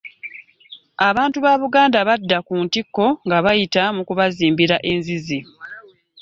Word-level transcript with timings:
Abantu 1.09 1.37
ba 1.45 1.53
Buganda 1.61 1.97
badda 2.07 2.37
ku 2.47 2.55
ntikko 2.65 3.05
nga 3.25 3.37
bayita 3.45 3.83
mu 3.95 4.01
kubazimbira 4.07 4.75
enzizi 4.91 5.39